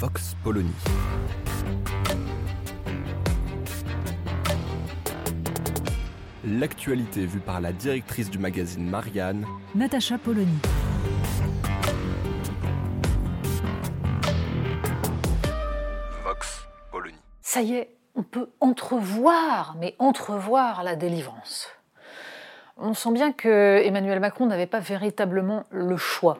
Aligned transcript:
Vox 0.00 0.34
Polony. 0.42 0.72
L'actualité 6.42 7.26
vue 7.26 7.40
par 7.40 7.60
la 7.60 7.74
directrice 7.74 8.30
du 8.30 8.38
magazine 8.38 8.88
Marianne, 8.88 9.44
Natacha 9.74 10.16
Polony. 10.16 10.58
Vox 16.24 16.66
Polony. 16.90 17.14
Ça 17.42 17.60
y 17.60 17.74
est, 17.74 17.94
on 18.14 18.22
peut 18.22 18.48
entrevoir, 18.60 19.76
mais 19.78 19.96
entrevoir 19.98 20.82
la 20.82 20.96
délivrance. 20.96 21.68
On 22.78 22.94
sent 22.94 23.12
bien 23.12 23.32
que 23.32 23.82
Emmanuel 23.84 24.20
Macron 24.20 24.46
n'avait 24.46 24.66
pas 24.66 24.80
véritablement 24.80 25.64
le 25.70 25.98
choix. 25.98 26.38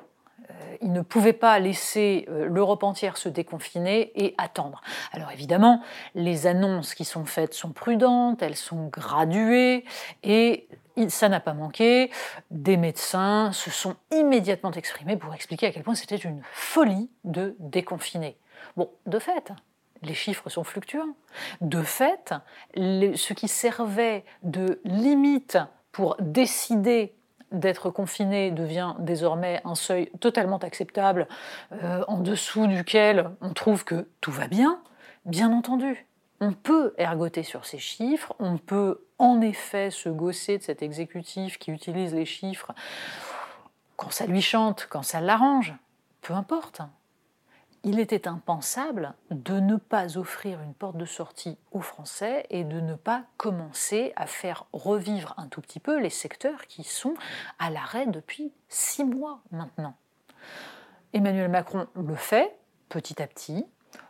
Euh, 0.50 0.77
Il 0.82 0.92
ne 0.92 1.02
pouvait 1.02 1.32
pas 1.32 1.59
laisser 1.59 2.27
euh, 2.28 2.46
l'Europe 2.46 2.82
entière 2.82 3.16
se 3.16 3.28
déconfiner 3.28 4.12
et 4.14 4.34
attendre. 4.38 4.80
Alors 5.12 5.30
évidemment, 5.30 5.83
les 6.14 6.47
annonces 6.47 6.94
qui 6.94 7.05
sont 7.05 7.25
faites 7.25 7.55
sont 7.55 7.72
prudentes, 7.72 8.42
elles 8.42 8.56
sont 8.56 8.88
graduées 8.88 9.84
et 10.22 10.69
ça 11.08 11.28
n'a 11.28 11.41
pas 11.41 11.55
manqué. 11.55 12.10
Des 12.50 12.77
médecins 12.77 13.52
se 13.52 13.70
sont 13.70 13.97
immédiatement 14.10 14.72
exprimés 14.72 15.16
pour 15.16 15.34
expliquer 15.34 15.66
à 15.66 15.70
quel 15.72 15.83
point 15.83 15.94
c'était 15.94 16.16
une 16.16 16.42
folie 16.53 17.10
de 17.25 17.56
déconfiner. 17.58 18.36
Bon, 18.77 18.91
de 19.06 19.19
fait, 19.19 19.53
les 20.03 20.14
chiffres 20.14 20.48
sont 20.50 20.64
fluctuants. 20.64 21.14
De 21.60 21.82
fait, 21.82 22.34
ce 22.75 23.32
qui 23.32 23.48
servait 23.48 24.25
de 24.42 24.80
limite 24.84 25.58
pour 25.92 26.16
décider 26.20 27.14
d'être 27.53 27.91
confiné 27.91 28.51
devient 28.51 28.95
désormais 28.98 29.61
un 29.65 29.75
seuil 29.75 30.11
totalement 30.20 30.59
acceptable, 30.59 31.27
euh, 31.73 32.05
en 32.09 32.19
dessous 32.19 32.67
duquel 32.67 33.31
on 33.41 33.53
trouve 33.53 33.84
que 33.84 34.09
tout 34.20 34.33
va 34.33 34.48
bien. 34.48 34.81
Bien 35.25 35.53
entendu, 35.53 36.06
on 36.41 36.53
peut 36.53 36.95
ergoter 36.97 37.43
sur 37.43 37.67
ces 37.67 37.78
chiffres, 37.78 38.34
on 38.39 38.56
peut 38.56 39.05
en 39.19 39.41
effet 39.41 39.91
se 39.91 40.09
gausser 40.09 40.59
de 40.59 40.62
cet 40.62 40.83
exécutif 40.83 41.59
qui 41.59 41.71
utilise 41.71 42.15
les 42.15 42.25
chiffres 42.25 42.73
quand 43.97 44.11
ça 44.11 44.27
lui 44.27 44.41
chante, 44.41 44.87
quand 44.89 45.03
ça 45.03 45.21
l'arrange, 45.21 45.75
peu 46.23 46.33
importe 46.33 46.81
il 47.83 47.98
était 47.98 48.28
impensable 48.28 49.14
de 49.31 49.59
ne 49.59 49.77
pas 49.77 50.19
offrir 50.19 50.61
une 50.61 50.75
porte 50.75 50.97
de 50.97 51.05
sortie 51.05 51.56
aux 51.73 51.81
Français 51.81 52.47
et 52.50 52.64
de 52.64 52.81
ne 52.81 52.95
pas 52.95 53.25
commencer 53.37 54.12
à 54.17 54.27
faire 54.27 54.67
revivre 54.72 55.34
un 55.39 55.48
tout 55.48 55.61
petit 55.61 55.81
peu 55.81 55.98
les 55.98 56.11
secteurs 56.11 56.67
qui 56.67 56.84
sont 56.84 57.14
à 57.59 57.70
l'arrêt 57.70 58.06
depuis 58.06 58.53
six 58.69 59.05
mois 59.05 59.41
maintenant. 59.50 59.95
Emmanuel 61.12 61.48
Macron 61.48 61.87
le 61.95 62.14
fait 62.14 62.56
petit 62.89 63.22
à 63.22 63.27
petit, 63.27 63.64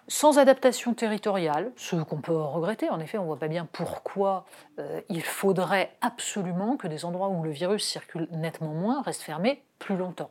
sans 0.08 0.38
adaptation 0.38 0.92
territoriale, 0.92 1.72
ce 1.76 1.96
qu'on 1.96 2.20
peut 2.20 2.36
regretter. 2.36 2.90
En 2.90 2.98
effet, 2.98 3.18
on 3.18 3.22
ne 3.22 3.26
voit 3.26 3.38
pas 3.38 3.48
bien 3.48 3.68
pourquoi 3.70 4.44
euh, 4.78 5.00
il 5.08 5.22
faudrait 5.22 5.96
absolument 6.00 6.76
que 6.76 6.88
des 6.88 7.04
endroits 7.04 7.28
où 7.28 7.42
le 7.42 7.50
virus 7.50 7.84
circule 7.86 8.26
nettement 8.32 8.74
moins 8.74 9.02
restent 9.02 9.22
fermés 9.22 9.62
plus 9.78 9.96
longtemps. 9.96 10.30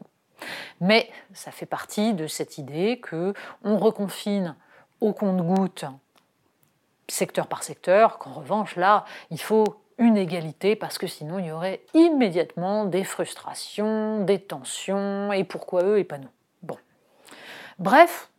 Mais 0.82 1.10
ça 1.34 1.52
fait 1.52 1.66
partie 1.66 2.14
de 2.14 2.28
cette 2.28 2.58
idée 2.58 3.00
que 3.00 3.34
on 3.64 3.78
reconfine 3.78 4.56
au 5.02 5.14
compte-goutte, 5.14 5.86
secteur 7.08 7.48
par 7.48 7.64
secteur, 7.64 8.18
qu'en 8.20 8.34
revanche, 8.34 8.76
là, 8.76 9.06
il 9.32 9.40
faut 9.40 9.82
une 9.98 10.18
égalité 10.18 10.76
parce 10.76 10.98
que 10.98 11.08
sinon 11.08 11.40
il 11.40 11.48
y 11.48 11.52
aurait 11.52 11.82
immédiatement 11.94 12.86
des 12.86 13.04
frustrations, 13.04 14.24
des 14.24 14.40
tensions, 14.40 15.32
et 15.34 15.44
pourquoi 15.44 15.84
eux 15.84 16.00
et 16.00 16.04
pas 16.06 16.18
nous. 16.18 16.30
Bon. 16.64 16.78
Bref, 17.78 18.30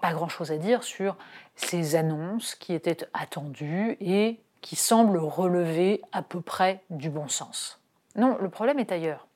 pas 0.00 0.12
grand-chose 0.12 0.52
à 0.52 0.56
dire 0.56 0.84
sur 0.84 1.16
ces 1.56 1.96
annonces 1.96 2.54
qui 2.54 2.74
étaient 2.74 3.06
attendues 3.12 3.96
et 4.00 4.40
qui 4.60 4.76
semblent 4.76 5.18
relever 5.18 6.00
à 6.12 6.22
peu 6.22 6.40
près 6.40 6.82
du 6.90 7.10
bon 7.10 7.28
sens. 7.28 7.80
Non, 8.16 8.38
le 8.40 8.48
problème 8.48 8.78
est 8.78 8.92
ailleurs. 8.92 9.26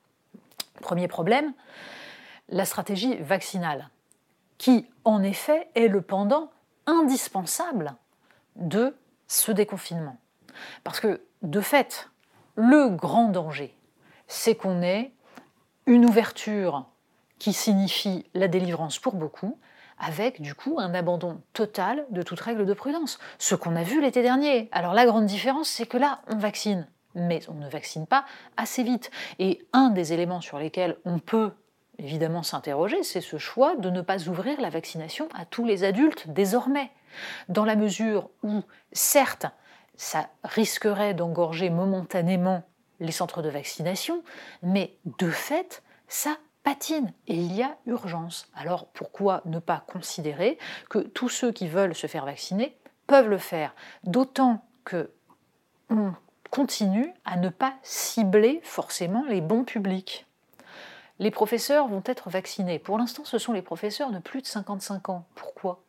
Premier 0.81 1.07
problème, 1.07 1.53
la 2.49 2.65
stratégie 2.65 3.17
vaccinale, 3.17 3.89
qui 4.57 4.87
en 5.03 5.23
effet 5.23 5.69
est 5.75 5.87
le 5.87 6.01
pendant 6.01 6.51
indispensable 6.85 7.95
de 8.55 8.95
ce 9.27 9.51
déconfinement. 9.51 10.17
Parce 10.83 10.99
que 10.99 11.21
de 11.41 11.61
fait, 11.61 12.09
le 12.55 12.89
grand 12.89 13.29
danger, 13.29 13.77
c'est 14.27 14.55
qu'on 14.55 14.81
ait 14.81 15.11
une 15.85 16.05
ouverture 16.05 16.85
qui 17.37 17.53
signifie 17.53 18.25
la 18.33 18.47
délivrance 18.47 18.99
pour 18.99 19.15
beaucoup, 19.15 19.57
avec 19.97 20.41
du 20.41 20.55
coup 20.55 20.77
un 20.79 20.93
abandon 20.93 21.41
total 21.53 22.05
de 22.09 22.21
toute 22.21 22.39
règle 22.39 22.65
de 22.65 22.73
prudence. 22.73 23.19
Ce 23.37 23.55
qu'on 23.55 23.75
a 23.75 23.83
vu 23.83 24.01
l'été 24.01 24.21
dernier. 24.21 24.69
Alors 24.71 24.93
la 24.93 25.05
grande 25.05 25.25
différence, 25.25 25.69
c'est 25.69 25.85
que 25.85 25.97
là, 25.97 26.21
on 26.27 26.37
vaccine, 26.37 26.87
mais 27.15 27.41
on 27.49 27.55
ne 27.55 27.69
vaccine 27.69 28.07
pas 28.07 28.25
assez 28.57 28.83
vite. 28.83 29.11
Et 29.39 29.65
un 29.73 29.89
des 29.89 30.13
éléments 30.13 30.41
sur 30.41 30.59
lesquels 30.59 30.97
on 31.05 31.19
peut 31.19 31.51
évidemment 31.97 32.43
s'interroger, 32.43 33.03
c'est 33.03 33.21
ce 33.21 33.37
choix 33.37 33.75
de 33.75 33.89
ne 33.89 34.01
pas 34.01 34.27
ouvrir 34.27 34.59
la 34.61 34.69
vaccination 34.69 35.27
à 35.33 35.45
tous 35.45 35.65
les 35.65 35.83
adultes 35.83 36.29
désormais. 36.29 36.91
Dans 37.49 37.65
la 37.65 37.75
mesure 37.75 38.29
où, 38.43 38.61
certes, 38.93 39.47
ça 39.95 40.29
risquerait 40.43 41.13
d'engorger 41.13 41.69
momentanément 41.69 42.63
les 42.99 43.11
centres 43.11 43.41
de 43.41 43.49
vaccination, 43.49 44.23
mais 44.61 44.97
de 45.17 45.29
fait, 45.29 45.83
ça 46.07 46.37
patine 46.63 47.13
et 47.27 47.35
il 47.35 47.53
y 47.53 47.63
a 47.63 47.77
urgence. 47.85 48.47
Alors 48.53 48.87
pourquoi 48.87 49.41
ne 49.45 49.59
pas 49.59 49.83
considérer 49.87 50.57
que 50.89 50.99
tous 50.99 51.29
ceux 51.29 51.51
qui 51.51 51.67
veulent 51.67 51.95
se 51.95 52.07
faire 52.07 52.25
vacciner 52.25 52.77
peuvent 53.07 53.29
le 53.29 53.37
faire 53.37 53.73
D'autant 54.03 54.65
que 54.83 55.11
continue 56.51 57.13
à 57.25 57.37
ne 57.37 57.49
pas 57.49 57.73
cibler 57.83 58.61
forcément 58.63 59.23
les 59.27 59.41
bons 59.41 59.63
publics. 59.63 60.25
Les 61.19 61.31
professeurs 61.31 61.87
vont 61.87 62.03
être 62.05 62.29
vaccinés. 62.29 62.79
Pour 62.79 62.97
l'instant, 62.97 63.25
ce 63.25 63.37
sont 63.37 63.51
les 63.51 63.61
professeurs 63.61 64.11
de 64.11 64.19
plus 64.19 64.41
de 64.41 64.47
55 64.47 65.09
ans. 65.09 65.25
Pourquoi? 65.35 65.81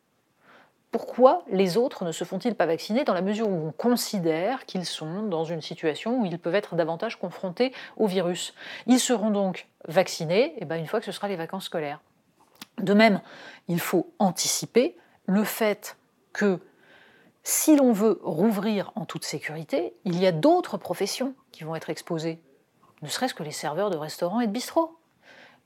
Pourquoi 0.91 1.43
les 1.49 1.77
autres 1.77 2.03
ne 2.03 2.11
se 2.11 2.25
font-ils 2.25 2.53
pas 2.53 2.65
vacciner 2.65 3.05
dans 3.05 3.13
la 3.13 3.21
mesure 3.21 3.47
où 3.47 3.67
on 3.67 3.71
considère 3.71 4.65
qu'ils 4.65 4.85
sont 4.85 5.23
dans 5.23 5.45
une 5.45 5.61
situation 5.61 6.19
où 6.19 6.25
ils 6.25 6.37
peuvent 6.37 6.55
être 6.55 6.75
davantage 6.75 7.17
confrontés 7.17 7.73
au 7.95 8.07
virus? 8.07 8.53
Ils 8.87 8.99
seront 8.99 9.29
donc 9.29 9.69
vaccinés 9.87 10.53
et 10.57 10.65
ben, 10.65 10.75
une 10.75 10.87
fois 10.87 10.99
que 10.99 11.05
ce 11.05 11.13
sera 11.13 11.29
les 11.29 11.37
vacances 11.37 11.65
scolaires. 11.65 12.01
De 12.77 12.93
même, 12.93 13.21
il 13.69 13.79
faut 13.79 14.11
anticiper 14.19 14.97
le 15.27 15.45
fait 15.45 15.97
que 16.33 16.59
si 17.43 17.75
l'on 17.75 17.91
veut 17.91 18.19
rouvrir 18.23 18.91
en 18.95 19.05
toute 19.05 19.25
sécurité, 19.25 19.95
il 20.05 20.19
y 20.19 20.27
a 20.27 20.31
d'autres 20.31 20.77
professions 20.77 21.33
qui 21.51 21.63
vont 21.63 21.75
être 21.75 21.89
exposées, 21.89 22.39
ne 23.01 23.07
serait-ce 23.07 23.33
que 23.33 23.43
les 23.43 23.51
serveurs 23.51 23.89
de 23.89 23.97
restaurants 23.97 24.41
et 24.41 24.47
de 24.47 24.51
bistrots 24.51 24.97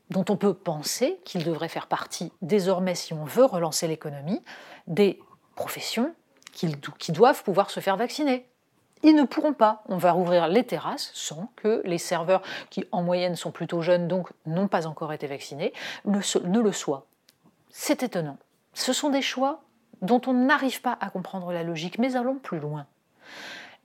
dont 0.09 0.25
on 0.29 0.37
peut 0.37 0.53
penser 0.53 1.19
qu'ils 1.25 1.43
devraient 1.43 1.67
faire 1.67 1.87
partie 1.87 2.31
désormais, 2.41 2.95
si 2.95 3.13
on 3.13 3.25
veut 3.25 3.45
relancer 3.45 3.87
l'économie, 3.87 4.41
des 4.87 5.19
professions 5.55 6.13
qui, 6.53 7.11
doivent 7.11 7.43
pouvoir 7.43 7.69
se 7.69 7.79
faire 7.81 7.97
vacciner. 7.97 8.47
Ils 9.03 9.15
ne 9.15 9.23
pourront 9.23 9.53
pas. 9.53 9.83
On 9.87 9.97
va 9.97 10.13
rouvrir 10.13 10.47
les 10.47 10.63
terrasses 10.63 11.11
sans 11.13 11.51
que 11.57 11.81
les 11.83 11.97
serveurs, 11.97 12.41
qui 12.69 12.85
en 12.91 13.03
moyenne 13.03 13.35
sont 13.35 13.51
plutôt 13.51 13.81
jeunes, 13.81 14.07
donc 14.07 14.29
n'ont 14.45 14.69
pas 14.69 14.87
encore 14.87 15.11
été 15.11 15.27
vaccinés, 15.27 15.73
ne 16.05 16.59
le 16.59 16.71
soient. 16.71 17.07
C'est 17.69 18.03
étonnant. 18.03 18.37
Ce 18.73 18.93
sont 18.93 19.09
des 19.09 19.21
choix 19.21 19.64
dont 20.01 20.21
on 20.27 20.33
n'arrive 20.33 20.81
pas 20.81 20.97
à 20.99 21.09
comprendre 21.09 21.51
la 21.51 21.63
logique, 21.63 21.99
mais 21.99 22.15
allons 22.15 22.35
plus 22.35 22.59
loin. 22.59 22.85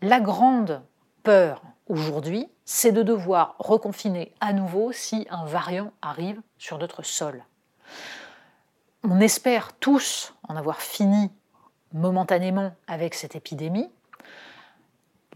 La 0.03 0.21
grande 0.21 0.83
peur 1.23 1.63
aujourd'hui, 1.89 2.49
c'est 2.65 2.93
de 2.93 3.03
devoir 3.03 3.57
reconfiner 3.59 4.33
à 4.41 4.53
nouveau 4.53 4.93
si 4.93 5.27
un 5.31 5.45
variant 5.45 5.93
arrive 6.03 6.41
sur 6.59 6.79
notre 6.79 7.03
sol. 7.03 7.45
On 9.03 9.21
espère 9.21 9.73
tous 9.75 10.35
en 10.49 10.57
avoir 10.57 10.81
fini 10.81 11.31
momentanément 11.93 12.73
avec 12.87 13.15
cette 13.15 13.35
épidémie. 13.35 13.91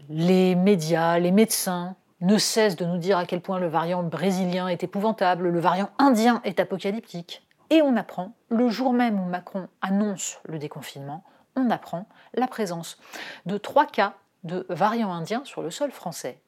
Les 0.09 0.55
médias, 0.55 1.19
les 1.19 1.31
médecins 1.31 1.95
ne 2.21 2.37
cesse 2.37 2.75
de 2.75 2.85
nous 2.85 2.97
dire 2.97 3.17
à 3.17 3.25
quel 3.25 3.41
point 3.41 3.59
le 3.59 3.67
variant 3.67 4.03
brésilien 4.03 4.67
est 4.67 4.83
épouvantable, 4.83 5.49
le 5.49 5.59
variant 5.59 5.89
indien 5.99 6.41
est 6.43 6.59
apocalyptique. 6.59 7.44
Et 7.69 7.81
on 7.81 7.95
apprend, 7.95 8.33
le 8.49 8.69
jour 8.69 8.93
même 8.93 9.19
où 9.19 9.25
Macron 9.25 9.67
annonce 9.81 10.39
le 10.45 10.59
déconfinement, 10.59 11.23
on 11.55 11.69
apprend 11.69 12.07
la 12.33 12.47
présence 12.47 12.97
de 13.45 13.57
trois 13.57 13.85
cas 13.85 14.13
de 14.43 14.65
variants 14.69 15.13
indiens 15.13 15.43
sur 15.45 15.61
le 15.61 15.71
sol 15.71 15.91
français. 15.91 16.41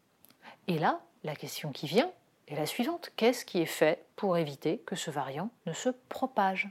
Et 0.67 0.77
là, 0.77 0.99
la 1.23 1.35
question 1.35 1.71
qui 1.71 1.87
vient 1.87 2.09
est 2.47 2.55
la 2.55 2.65
suivante. 2.65 3.11
Qu'est-ce 3.15 3.45
qui 3.45 3.61
est 3.61 3.65
fait 3.65 4.05
pour 4.15 4.37
éviter 4.37 4.79
que 4.85 4.95
ce 4.95 5.11
variant 5.11 5.49
ne 5.65 5.73
se 5.73 5.89
propage? 6.09 6.69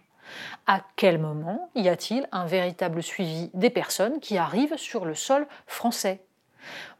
À 0.66 0.80
quel 0.96 1.18
moment 1.18 1.70
y 1.74 1.88
a-t-il 1.88 2.28
un 2.32 2.46
véritable 2.46 3.02
suivi 3.02 3.50
des 3.54 3.70
personnes 3.70 4.20
qui 4.20 4.38
arrivent 4.38 4.76
sur 4.76 5.04
le 5.04 5.14
sol 5.14 5.46
français? 5.66 6.24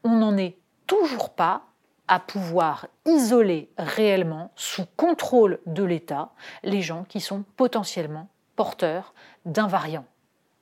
On 0.05 0.17
n'en 0.17 0.37
est 0.37 0.57
toujours 0.87 1.31
pas 1.35 1.63
à 2.09 2.21
pouvoir 2.21 2.87
isoler 3.05 3.71
réellement, 3.79 4.51
sous 4.57 4.87
contrôle 4.97 5.61
de 5.67 5.85
l'État, 5.85 6.31
les 6.63 6.83
gens 6.83 7.05
qui 7.05 7.21
sont 7.21 7.45
potentiellement 7.57 8.29
porteurs 8.55 9.15
d'un 9.45 9.67
variant. 9.67 10.05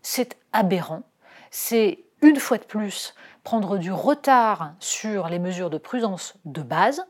C'est 0.03 0.37
aberrant, 0.53 1.03
c'est 1.51 2.05
une 2.23 2.37
fois 2.37 2.59
de 2.59 2.65
plus 2.65 3.15
prendre 3.43 3.79
du 3.79 3.93
retard 3.93 4.73
sur 4.79 5.29
les 5.29 5.39
mesures 5.39 5.71
de 5.71 5.79
prudence 5.79 6.35
de 6.45 6.63
base. 6.63 7.05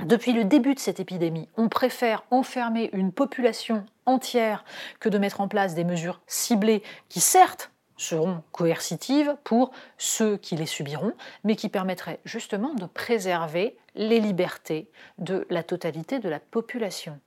Depuis 0.00 0.32
le 0.32 0.44
début 0.44 0.74
de 0.74 0.78
cette 0.78 1.00
épidémie, 1.00 1.48
on 1.56 1.68
préfère 1.68 2.24
enfermer 2.30 2.90
une 2.92 3.12
population 3.12 3.86
entière 4.04 4.64
que 5.00 5.08
de 5.08 5.18
mettre 5.18 5.40
en 5.40 5.48
place 5.48 5.74
des 5.74 5.84
mesures 5.84 6.20
ciblées 6.26 6.82
qui 7.08 7.20
certes 7.20 7.70
seront 7.96 8.42
coercitives 8.52 9.36
pour 9.44 9.70
ceux 9.98 10.36
qui 10.36 10.56
les 10.56 10.66
subiront, 10.66 11.12
mais 11.44 11.56
qui 11.56 11.68
permettraient 11.68 12.20
justement 12.24 12.74
de 12.74 12.86
préserver 12.86 13.76
les 13.94 14.20
libertés 14.20 14.90
de 15.18 15.46
la 15.50 15.62
totalité 15.62 16.18
de 16.18 16.28
la 16.28 16.40
population. 16.40 17.18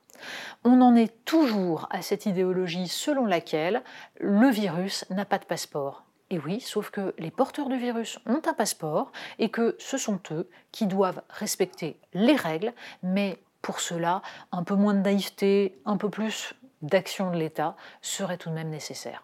On 0.64 0.82
en 0.82 0.96
est 0.96 1.14
toujours 1.26 1.88
à 1.92 2.02
cette 2.02 2.26
idéologie 2.26 2.88
selon 2.88 3.26
laquelle 3.26 3.84
le 4.20 4.50
virus 4.50 5.06
n'a 5.10 5.26
pas 5.26 5.38
de 5.38 5.46
passeport. 5.46 6.04
Et 6.30 6.38
oui, 6.38 6.62
sauf 6.62 6.92
que 6.92 7.16
les 7.18 7.32
porteurs 7.32 7.70
du 7.70 7.78
virus 7.78 8.20
ont 8.28 8.42
un 8.46 8.54
passeport 8.54 9.12
et 9.40 9.50
que 9.50 9.76
ce 9.80 9.98
sont 9.98 10.20
eux 10.32 10.48
qui 10.72 10.86
doivent 10.86 11.24
respecter 11.30 11.98
les 12.14 12.36
règles, 12.36 12.74
mais 13.02 13.40
pour 13.62 13.80
cela, 13.80 14.22
un 14.52 14.64
peu 14.64 14.76
moins 14.76 14.94
de 14.94 15.02
naïveté, 15.02 15.80
un 15.86 15.98
peu 15.98 16.10
plus 16.10 16.54
d'action 16.82 17.32
de 17.32 17.38
l'État 17.38 17.76
serait 18.02 18.38
tout 18.38 18.50
de 18.50 18.56
même 18.56 18.70
nécessaire. 18.70 19.24